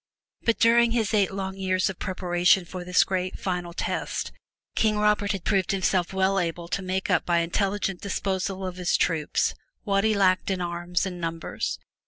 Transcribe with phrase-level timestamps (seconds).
[0.41, 4.31] But during his eight long years of preparation for this great final test,
[4.73, 8.97] King Robert had proved himself well able to make up by intelligent disposal of his
[8.97, 9.53] troops
[9.83, 11.77] what he lacked in arms and numbers.